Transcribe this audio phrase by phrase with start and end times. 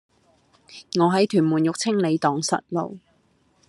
[0.99, 2.97] 我喺屯門育青里盪失路